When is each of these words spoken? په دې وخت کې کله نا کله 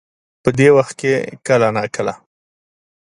په 0.43 0.49
دې 0.59 0.69
وخت 0.77 0.93
کې 0.99 1.13
کله 1.47 1.67
نا 1.75 1.83
کله 1.95 2.13